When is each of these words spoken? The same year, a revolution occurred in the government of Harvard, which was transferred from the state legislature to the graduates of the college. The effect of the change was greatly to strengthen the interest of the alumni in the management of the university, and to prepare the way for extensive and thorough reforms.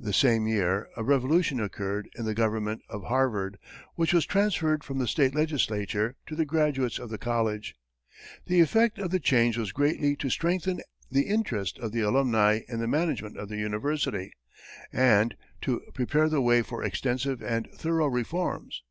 The 0.00 0.12
same 0.12 0.48
year, 0.48 0.88
a 0.96 1.04
revolution 1.04 1.60
occurred 1.60 2.08
in 2.16 2.24
the 2.24 2.34
government 2.34 2.82
of 2.88 3.04
Harvard, 3.04 3.60
which 3.94 4.12
was 4.12 4.26
transferred 4.26 4.82
from 4.82 4.98
the 4.98 5.06
state 5.06 5.36
legislature 5.36 6.16
to 6.26 6.34
the 6.34 6.44
graduates 6.44 6.98
of 6.98 7.10
the 7.10 7.16
college. 7.16 7.76
The 8.46 8.58
effect 8.60 8.98
of 8.98 9.12
the 9.12 9.20
change 9.20 9.56
was 9.56 9.70
greatly 9.70 10.16
to 10.16 10.28
strengthen 10.30 10.80
the 11.12 11.28
interest 11.28 11.78
of 11.78 11.92
the 11.92 12.00
alumni 12.00 12.62
in 12.68 12.80
the 12.80 12.88
management 12.88 13.36
of 13.36 13.48
the 13.48 13.56
university, 13.58 14.32
and 14.92 15.36
to 15.60 15.82
prepare 15.94 16.28
the 16.28 16.40
way 16.40 16.62
for 16.62 16.82
extensive 16.82 17.40
and 17.40 17.68
thorough 17.72 18.08
reforms. 18.08 18.82